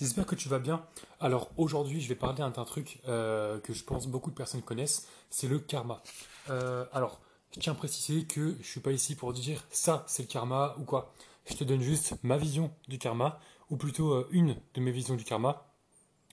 [0.00, 0.84] J'espère que tu vas bien.
[1.20, 5.06] Alors aujourd'hui, je vais parler d'un truc euh, que je pense beaucoup de personnes connaissent,
[5.30, 6.02] c'est le karma.
[6.50, 7.20] Euh, alors,
[7.54, 10.74] je tiens à préciser que je suis pas ici pour dire ça, c'est le karma
[10.80, 11.12] ou quoi.
[11.46, 13.38] Je te donne juste ma vision du karma,
[13.70, 15.64] ou plutôt euh, une de mes visions du karma,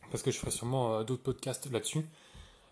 [0.10, 2.06] parce que je ferai sûrement d'autres podcasts là-dessus.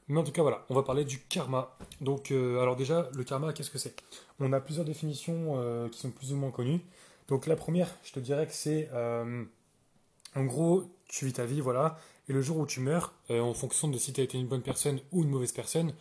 [0.08, 1.78] Mais en tout cas, voilà, on va parler du karma.
[2.02, 3.96] Donc, alors déjà, le karma, qu'est-ce que c'est?
[4.40, 6.82] On a plusieurs définitions qui sont plus ou moins connues.
[7.28, 8.90] Donc la première, je te dirais que c'est
[10.36, 11.98] en gros, tu vis ta vie, voilà,
[12.30, 14.48] et le jour où tu meurs, euh, en fonction de si tu as été une
[14.48, 15.94] bonne personne ou une mauvaise personne,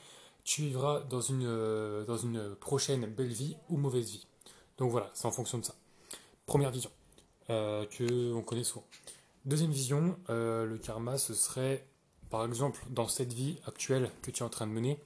[0.44, 4.26] tu vivras dans une, euh, dans une prochaine belle vie ou mauvaise vie.
[4.76, 5.74] Donc voilà, c'est en fonction de ça.
[6.46, 6.90] Première vision,
[7.50, 8.84] euh, que on connaît souvent.
[9.46, 11.86] Deuxième vision, le karma, ce serait,
[12.28, 14.98] par exemple, dans cette vie actuelle que tu es en train de mener,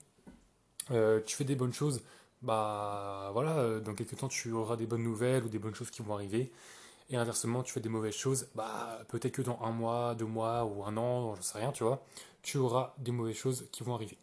[0.89, 2.01] tu fais des bonnes choses,
[2.41, 6.03] bah voilà, dans quelques temps, tu auras des bonnes nouvelles ou des bonnes choses qui
[6.03, 6.51] vont arriver.
[7.13, 10.65] Et inversement, tu fais des mauvaises choses, bah peut-être que dans un mois, deux mois
[10.65, 12.03] ou un an, je sais rien, tu vois,
[12.41, 14.17] tu auras des mauvaises choses qui vont arriver.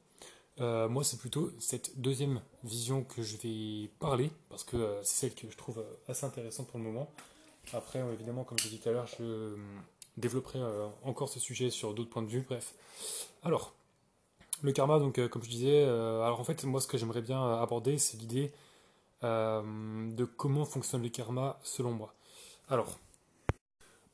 [0.60, 5.28] Euh, moi, c'est plutôt cette deuxième vision que je vais parler, parce que euh, c'est
[5.28, 7.12] celle que je trouve euh, assez intéressante pour le moment.
[7.74, 9.56] Après, évidemment, comme je l'ai dit tout à l'heure, je
[10.18, 10.60] développerai
[11.04, 12.44] encore ce sujet sur d'autres points de vue.
[12.50, 12.74] Bref.
[13.44, 13.74] Alors,
[14.64, 18.00] le karma, donc, comme je disais, alors en fait, moi, ce que j'aimerais bien aborder,
[18.00, 18.52] c'est l'idée
[19.22, 22.14] de comment fonctionne le karma selon moi.
[22.70, 23.00] Alors,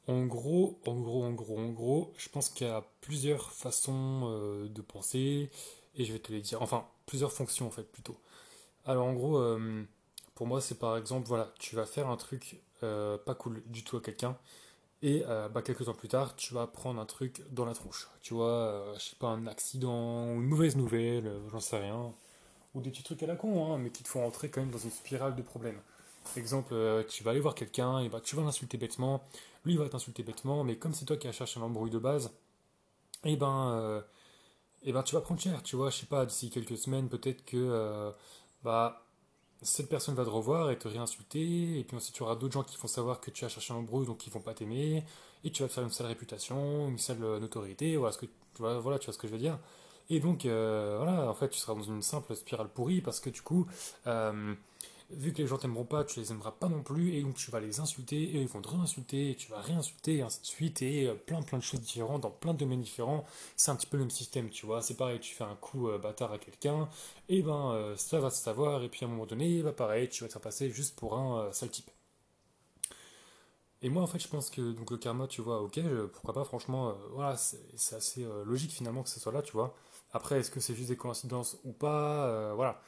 [0.08, 4.22] en gros, en gros, en gros, en gros, je pense qu'il y a plusieurs façons
[4.26, 5.50] euh, de penser,
[5.96, 8.18] et je vais te les dire, enfin, plusieurs fonctions en fait plutôt.
[8.86, 9.84] Alors en gros, euh,
[10.36, 13.84] pour moi, c'est par exemple, voilà, tu vas faire un truc euh, pas cool du
[13.84, 14.38] tout à quelqu'un,
[15.02, 18.08] et bah, quelques temps plus tard, tu vas prendre un truc dans la tronche.
[18.22, 22.14] Tu vois, je sais pas, un accident, ou une mauvaise nouvelle, j'en sais rien,
[22.74, 24.72] ou des petits trucs à la con, hein, mais qui te font entrer quand même
[24.72, 25.80] dans une spirale de problèmes.
[26.38, 29.24] Exemple, euh, tu vas aller voir quelqu'un, et tu vas l'insulter bêtement,
[29.64, 32.00] lui il va t'insulter bêtement, mais comme c'est toi qui as cherché un embrouille de
[32.00, 32.32] base,
[33.24, 34.02] et eh ben, euh,
[34.84, 37.46] eh ben tu vas prendre cher, tu vois, je sais pas, d'ici quelques semaines, peut-être
[37.46, 38.12] que euh,
[38.64, 39.06] bah,
[39.62, 42.64] cette personne va te revoir et te réinsulter, et puis ensuite tu auras d'autres gens
[42.64, 45.06] qui vont savoir que tu as cherché un embrouille, donc ils vont pas t'aimer,
[45.46, 48.26] et tu vas te faire une sale réputation, une sale notoriété, voilà, ce que,
[48.58, 49.58] voilà, tu vois ce que je veux dire.
[50.10, 53.42] Et donc, voilà, en fait, tu seras dans une simple spirale pourrie parce que du
[53.42, 53.68] coup,
[55.12, 57.52] vu que les gens t'aimeront pas, tu les aimeras pas non plus, et donc tu
[57.52, 60.46] vas les insulter, et ils vont te réinsulter, et tu vas réinsulter, et ainsi de
[60.46, 63.26] suite, et euh, plein plein de choses différentes, dans plein de domaines différents.
[63.56, 64.82] C'est un petit peu le même système, tu vois.
[64.82, 66.90] C'est pareil, tu fais un coup euh, bâtard à quelqu'un,
[67.30, 70.10] et ben euh, ça va se savoir, et puis à un moment donné, bah pareil,
[70.10, 71.90] tu vas te faire passer juste pour un sale type.
[73.82, 75.80] Et moi, en fait, je pense que donc le karma, tu vois, ok,
[76.14, 79.76] pourquoi pas, franchement, voilà, c'est assez logique finalement que ce soit là, tu vois.
[80.12, 82.82] Après, est-ce que c'est juste des coïncidences ou pas Voilà.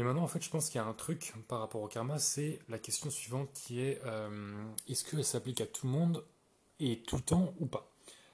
[0.00, 2.18] Et maintenant, en fait, je pense qu'il y a un truc par rapport au karma,
[2.18, 6.24] c'est la question suivante qui est euh, est-ce qu'elle s'applique à tout le monde
[6.78, 7.86] et tout le temps ou pas?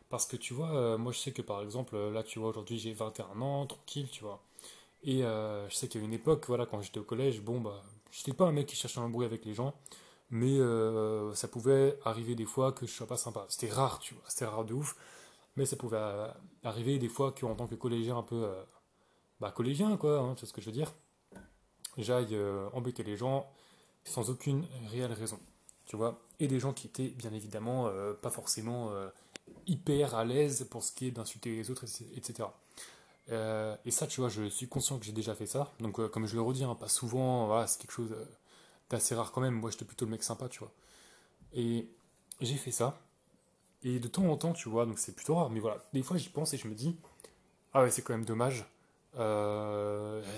[0.08, 2.78] Parce que tu vois, euh, moi je sais que par exemple, là tu vois, aujourd'hui
[2.78, 4.44] j'ai 21 ans, tranquille, tu vois.
[5.02, 7.60] Et euh, je sais qu'il y a une époque, voilà, quand j'étais au collège, bon,
[7.60, 7.82] bah,
[8.12, 9.74] j'étais pas un mec qui cherchait un bruit avec les gens,
[10.30, 10.58] mais
[11.34, 13.44] ça pouvait arriver des fois que je sois pas sympa.
[13.48, 14.96] C'était rare, tu vois, c'était rare de ouf,
[15.56, 15.98] mais ça pouvait
[16.62, 18.48] arriver des fois qu'en tant que collégien un peu,
[19.40, 20.94] bah, collégien, quoi, hein, tu vois ce que je veux dire?
[21.96, 23.48] J'aille euh, embêter les gens
[24.04, 25.38] sans aucune réelle raison.
[25.86, 26.20] Tu vois?
[26.40, 29.08] Et des gens qui étaient bien évidemment euh, pas forcément euh,
[29.66, 31.84] hyper à l'aise pour ce qui est d'insulter les autres,
[32.16, 32.48] etc.
[33.28, 35.72] et ça, tu vois, je suis conscient que j'ai déjà fait ça.
[35.80, 38.14] Donc, comme je le redis, hein, pas souvent, c'est quelque chose
[38.90, 39.54] d'assez rare quand même.
[39.54, 40.72] Moi, j'étais plutôt le mec sympa, tu vois.
[41.52, 41.88] Et
[42.40, 43.00] j'ai fait ça.
[43.82, 46.16] Et de temps en temps, tu vois, donc c'est plutôt rare, mais voilà, des fois
[46.16, 46.96] j'y pense et je me dis,
[47.72, 48.64] ah ouais, c'est quand même dommage.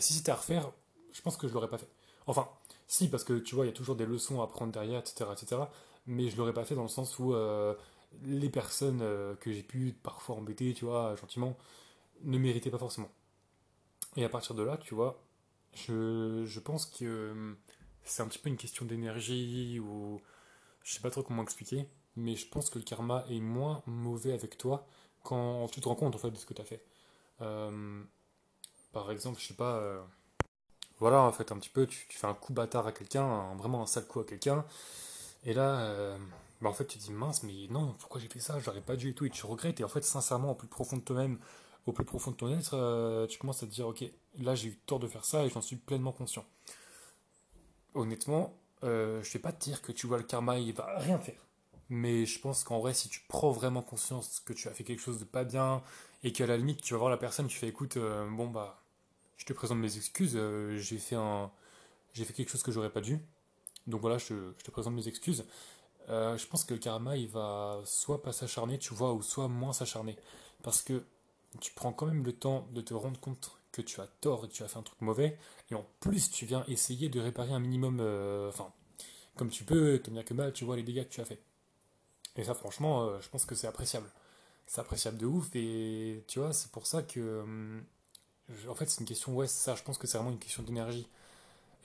[0.01, 0.71] si c'était à refaire,
[1.19, 1.89] je pense que je l'aurais pas fait.
[2.29, 2.49] Enfin,
[2.87, 5.29] si, parce que tu vois, il y a toujours des leçons à prendre derrière, etc.,
[5.33, 5.63] etc.
[6.07, 7.75] Mais je l'aurais pas fait dans le sens où euh,
[8.23, 11.57] les personnes euh, que j'ai pu parfois embêter, tu vois, gentiment,
[12.23, 13.11] ne méritaient pas forcément.
[14.17, 15.21] Et à partir de là, tu vois,
[15.75, 17.55] je, je pense que euh,
[18.05, 20.21] c'est un petit peu une question d'énergie ou
[20.85, 24.33] je sais pas trop comment expliquer, mais je pense que le karma est moins mauvais
[24.33, 24.87] avec toi
[25.25, 26.85] quand tu te rends compte en fait de ce que tu as fait.
[28.93, 30.07] par exemple, je sais pas
[31.01, 33.87] voilà, en fait, un petit peu, tu, fais un coup bâtard à quelqu'un, vraiment un
[33.87, 34.65] sale coup à quelqu'un,
[35.45, 36.19] et là, euh,
[36.61, 38.97] bah, en fait, tu te dis mince, mais non, pourquoi j'ai fait ça, j'aurais pas
[38.97, 41.39] dû et tout, et tu regrettes, et en fait, sincèrement, au plus profond de toi-même,
[41.87, 44.05] au plus profond de ton être, euh, tu commences à te dire, ok,
[44.41, 46.45] là, j'ai eu tort de faire ça, et j'en suis pleinement conscient.
[47.95, 48.55] Honnêtement,
[48.85, 51.41] euh, je vais pas te dire que tu vois le karma, il va rien faire.
[51.91, 55.01] Mais je pense qu'en vrai, si tu prends vraiment conscience que tu as fait quelque
[55.01, 55.83] chose de pas bien,
[56.25, 58.83] et qu'à la limite, tu vas voir la personne, tu fais écoute, bon bah
[59.39, 61.51] je te présente mes excuses, euh, j'ai fait un,
[62.13, 63.19] j'ai fait quelque chose que j'aurais pas dû.
[63.87, 65.47] Donc voilà, je, te présente mes excuses.
[66.11, 69.49] euh, je pense que le karma, il va soit pas s'acharner, tu vois, ou soit
[69.49, 70.17] moins s'acharner.
[70.63, 71.05] Parce que
[71.61, 74.49] tu prends quand même le temps de te rendre compte que tu as tort et
[74.49, 75.39] que tu as fait un truc mauvais,
[75.71, 78.73] et en plus, tu viens essayer de réparer un minimum, euh, enfin,
[79.37, 81.41] comme tu peux, tant bien que mal, tu vois les dégâts que tu as fait.
[82.37, 84.11] Et ça, franchement, je pense que c'est appréciable.
[84.67, 87.45] C'est appréciable de ouf, et tu vois, c'est pour ça que.
[88.49, 90.63] Je- en fait, c'est une question, ouais, ça, je pense que c'est vraiment une question
[90.63, 91.09] d'énergie.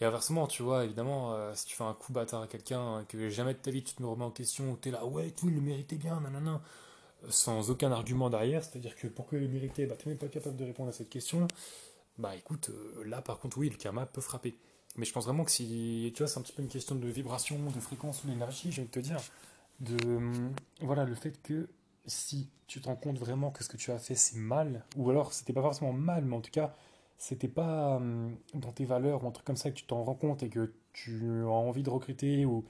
[0.01, 3.29] Et inversement, tu vois, évidemment, euh, si tu fais un coup bâtard à quelqu'un, que
[3.29, 5.55] jamais de ta vie tu te me remets en question, t'es là, ouais, tout, il
[5.55, 6.61] le méritait bien, nanana,
[7.29, 10.57] sans aucun argument derrière, c'est-à-dire que pour que le mériter, bah, t'es même pas capable
[10.57, 11.47] de répondre à cette question,
[12.17, 14.57] bah écoute, euh, là par contre, oui, le karma peut frapper.
[14.97, 17.07] Mais je pense vraiment que si, tu vois, c'est un petit peu une question de
[17.07, 19.19] vibration, de fréquence ou d'énergie, envie de te dire,
[19.79, 21.67] de, hum, voilà, le fait que
[22.05, 25.09] si tu te rends compte vraiment que ce que tu as fait c'est mal, ou
[25.09, 26.75] alors c'était pas forcément mal, mais en tout cas,
[27.17, 30.15] c'était pas hum, dans tes valeurs ou un truc comme ça que tu t'en rends
[30.15, 32.65] compte et que tu as envie de recruter ou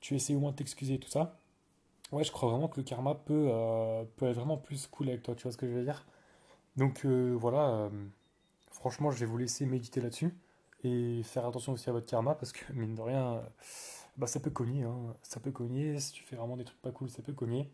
[0.00, 1.38] tu essaies au moins de t'excuser, tout ça,
[2.12, 5.22] ouais, je crois vraiment que le karma peut, euh, peut être vraiment plus cool avec
[5.22, 6.06] toi, tu vois ce que je veux dire?
[6.76, 7.90] Donc euh, voilà, euh,
[8.70, 10.34] franchement, je vais vous laisser méditer là-dessus
[10.84, 13.42] et faire attention aussi à votre karma parce que mine de rien, euh,
[14.16, 15.16] bah, ça peut cogner, hein.
[15.22, 17.70] Ça peut cogner, si tu fais vraiment des trucs pas cool, ça peut cogner.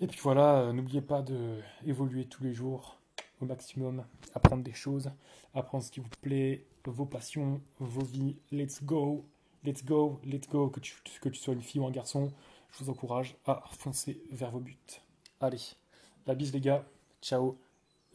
[0.00, 2.98] Et puis voilà, euh, n'oubliez pas de évoluer tous les jours
[3.42, 4.04] au maximum,
[4.34, 5.10] apprendre des choses,
[5.54, 8.36] apprendre ce qui vous plaît, vos passions, vos vies.
[8.50, 9.26] Let's go,
[9.62, 10.70] let's go, let's go.
[10.70, 12.32] Que tu, que tu sois une fille ou un garçon,
[12.70, 14.76] je vous encourage à foncer vers vos buts.
[15.40, 15.60] Allez,
[16.26, 16.86] la bise les gars,
[17.20, 17.58] ciao.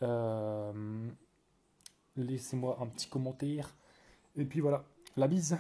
[0.02, 1.08] Euh,
[2.18, 3.76] laissez-moi un petit commentaire.
[4.36, 4.84] Et puis voilà,
[5.18, 5.58] la bise.